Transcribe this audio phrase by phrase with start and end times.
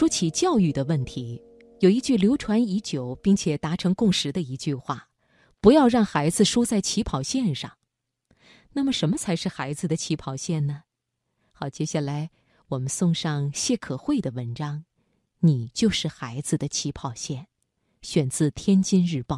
[0.00, 1.42] 说起教育的问题，
[1.80, 5.10] 有一句流传已久并且达成共识的一句话：
[5.60, 7.76] 不要让孩子输在起跑线上。
[8.72, 10.84] 那么，什么才是孩子的起跑线呢？
[11.52, 12.30] 好，接下来
[12.68, 14.86] 我们送上谢可慧的文章
[15.40, 17.48] ：“你就是孩子的起跑线”，
[18.00, 19.36] 选自《天津日报》。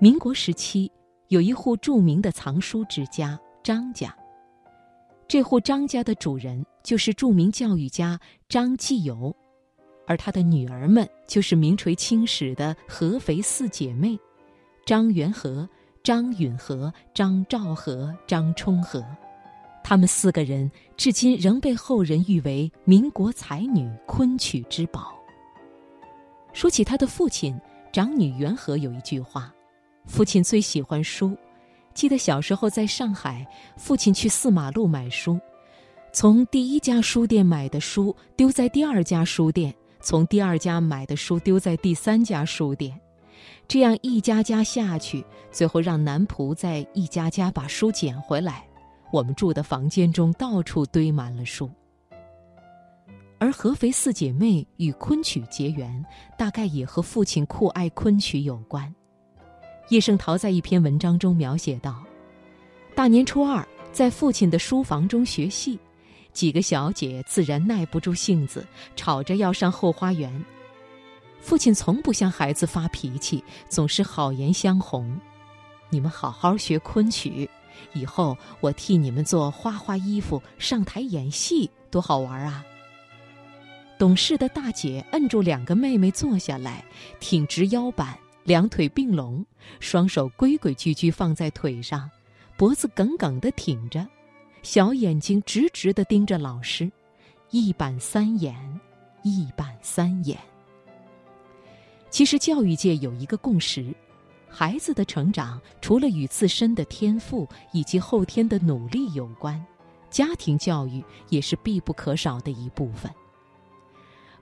[0.00, 0.88] 民国时期，
[1.26, 4.16] 有一户著名的藏书之家张家。
[5.26, 8.16] 这户张家的主人就是著名教育家
[8.48, 9.34] 张继友，
[10.06, 14.16] 而他的女儿们就是名垂青史的合肥四姐妹：
[14.86, 15.68] 张元和、
[16.04, 19.04] 张允和、张兆和、张充和。
[19.82, 25.12] 他们四个人至今仍被后人誉为民国才女、昆曲之宝。
[26.52, 27.60] 说起他的父亲
[27.92, 29.52] 长女元和，有一句话。
[30.08, 31.36] 父亲最喜欢书，
[31.94, 35.38] 记得小时候在上海，父亲去四马路买书，
[36.12, 42.98] 从第一家书店买的书丢在第二家书店，从第二家买的书丢在第三家书店，
[43.68, 48.66] 这样一家家下去，最后让男仆在一家家把书捡回来。
[49.12, 51.70] 我们住的房间中到处堆满了书。
[53.38, 56.04] 而合肥四姐妹与昆曲结缘，
[56.36, 58.92] 大概也和父亲酷爱昆曲有关。
[59.88, 62.04] 叶圣陶在一篇文章中描写道
[62.94, 65.78] ：“大年初二，在父亲的书房中学戏，
[66.30, 70.44] 几个小姐自然耐不住性子，吵着要上后花园。
[71.40, 75.18] 父亲从不向孩子发脾气，总是好言相哄
[75.88, 77.48] ：‘你们好好学昆曲，
[77.94, 82.62] 以后我替你们做花花衣服，上台演戏，多好玩啊！’
[83.98, 86.84] 懂事的大姐摁住两个妹妹坐下来，
[87.20, 88.14] 挺直腰板。”
[88.48, 89.44] 两腿并拢，
[89.78, 92.10] 双手规规矩矩放在腿上，
[92.56, 94.08] 脖子梗梗地挺着，
[94.62, 96.90] 小眼睛直直地盯着老师，
[97.50, 98.56] 一板三眼，
[99.22, 100.38] 一板三眼。
[102.08, 103.94] 其实教育界有一个共识：
[104.48, 109.62] 孩子的成长除了与自身的天赋以及后天的努力有关，
[110.08, 113.12] 家庭教育也是必不可少的一部分。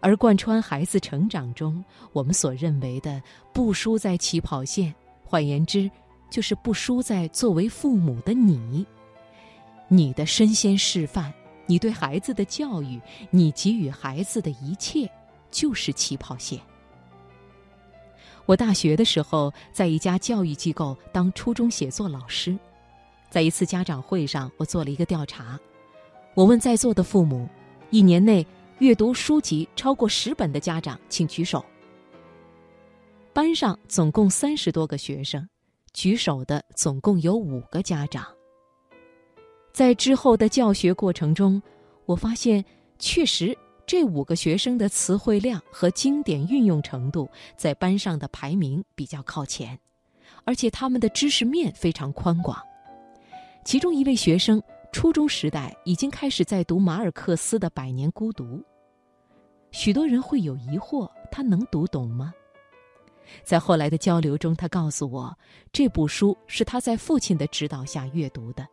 [0.00, 3.20] 而贯穿孩子成长中，我们所认为的
[3.52, 5.90] 不输在起跑线，换言之，
[6.30, 8.86] 就是不输在作为父母的你，
[9.88, 11.32] 你的身先示范，
[11.66, 15.10] 你对孩子的教育，你给予孩子的一切，
[15.50, 16.60] 就是起跑线。
[18.44, 22.56] 我大学的时候，在一家教育机构当初中写作老师，
[23.30, 25.58] 在一次家长会上，我做了一个调查，
[26.34, 27.48] 我问在座的父母，
[27.90, 28.46] 一年内。
[28.78, 31.64] 阅读书籍超过十本的家长，请举手。
[33.32, 35.48] 班上总共三十多个学生，
[35.94, 38.26] 举手的总共有五个家长。
[39.72, 41.60] 在之后的教学过程中，
[42.04, 42.62] 我发现
[42.98, 43.56] 确实
[43.86, 47.26] 这五个学生的词汇量和经典运用程度
[47.56, 49.78] 在班上的排名比较靠前，
[50.44, 52.60] 而且他们的知识面非常宽广。
[53.64, 54.62] 其中一位学生。
[54.96, 58.44] 初中时代已经开始在读马尔克斯的《百年孤独》，
[59.70, 62.32] 许多人会有疑惑：他能读懂吗？
[63.44, 65.36] 在后来的交流中，他告诉我，
[65.70, 68.66] 这部书是他在父亲的指导下阅读的。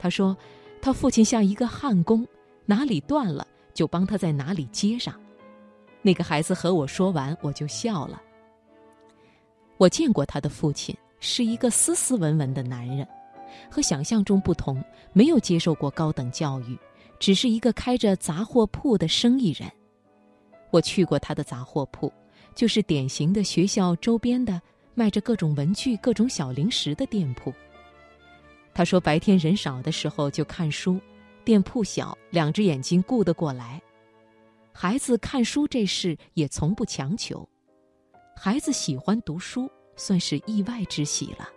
[0.00, 0.36] 他说，
[0.82, 2.26] 他父亲像一个焊工，
[2.64, 5.14] 哪里断了就帮他在哪里接上。
[6.02, 8.20] 那个孩子和我说完，我就笑了。
[9.76, 13.06] 我见过他的父亲，是一个斯斯文文的男人。
[13.70, 16.78] 和想象中不同，没有接受过高等教育，
[17.18, 19.70] 只是一个开着杂货铺的生意人。
[20.70, 22.12] 我去过他的杂货铺，
[22.54, 24.60] 就是典型的学校周边的
[24.94, 27.52] 卖着各种文具、各种小零食的店铺。
[28.74, 31.00] 他说，白天人少的时候就看书，
[31.44, 33.80] 店铺小，两只眼睛顾得过来。
[34.72, 37.48] 孩子看书这事也从不强求，
[38.36, 41.48] 孩子喜欢读书算是意外之喜了。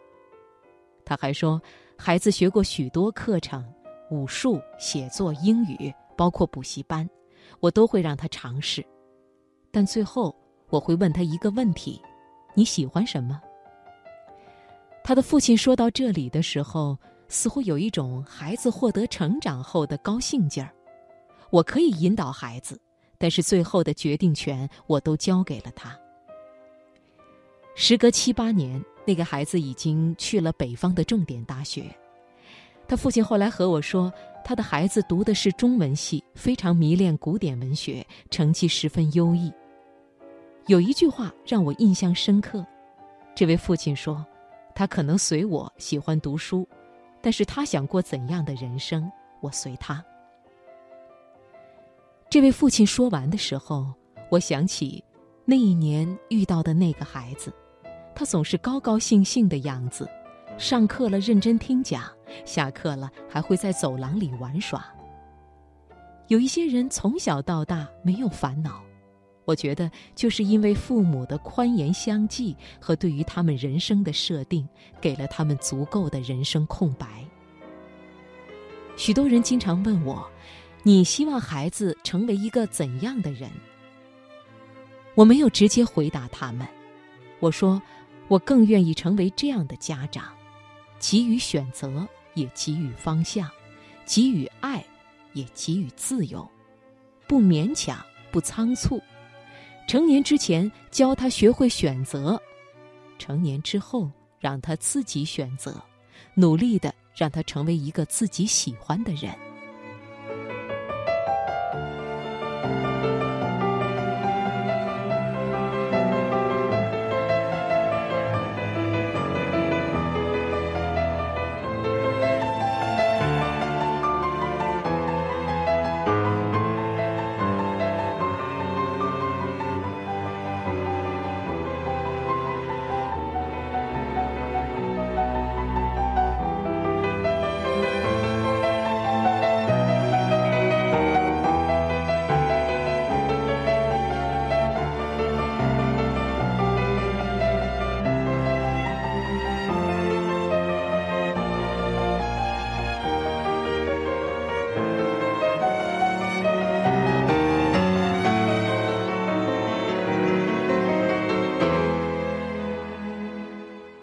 [1.04, 1.62] 他还说。
[2.02, 3.62] 孩子学过许多课程，
[4.10, 7.08] 武术、写作、英语，包括补习班，
[7.60, 8.84] 我都会让他尝试。
[9.70, 10.34] 但最后
[10.70, 12.02] 我会问他一个问题：
[12.54, 13.42] 你喜欢什么？
[15.04, 16.98] 他的父亲说到这里的时候，
[17.28, 20.74] 似乎有一种孩子获得成长后的高兴劲儿。
[21.50, 22.80] 我可以引导孩子，
[23.18, 26.00] 但是最后的决定权我都交给了他。
[27.76, 28.82] 时隔七八年。
[29.10, 31.84] 那个孩子已经去了北方的重点大学，
[32.88, 34.14] 他父亲后来和我说，
[34.46, 39.52] 他的孩子读的是中文系，非常迷恋古典文学，成绩十分优异。
[40.68, 42.64] 有一句话让我印象深刻，
[43.34, 44.24] 这位父亲说
[44.76, 46.68] ：“他可能随我喜欢读书，
[47.20, 49.12] 但是他想过怎样的人生，
[49.42, 50.06] 我随他。”
[52.30, 53.92] 这位父亲说完的时候，
[54.30, 55.04] 我想起
[55.46, 57.52] 那一年遇到的那个孩子，
[58.20, 60.06] 他总是高高兴兴的样子。
[60.58, 62.02] 上课了，认真听讲；
[62.44, 64.86] 下课了，还会在走廊里玩耍。
[66.28, 68.84] 有一些人从小到大没有烦恼，
[69.46, 74.68] 我觉得就是因为父母的宽严相济和对于他们人生的设定，
[75.00, 77.24] 给了他们足够的人生空白。
[78.98, 80.30] 许多人经常问我
[80.84, 83.50] ：“你希望孩子成为一个怎样的人？”
[85.16, 86.68] 我没有直接回答他们，
[87.40, 87.82] 我说
[88.30, 90.34] ：“我更愿意成为这样的家长。”
[91.02, 93.48] 给予选择，也给予方向；
[94.06, 94.84] 给予爱，
[95.34, 96.50] 也给予自由。
[97.26, 97.98] 不勉强，
[98.32, 99.02] 不仓促。
[99.88, 102.42] 成年之前教他学会选择，
[103.18, 105.82] 成年之后让他自己选择，
[106.36, 109.34] 努力的让他成为一个自己喜欢的人。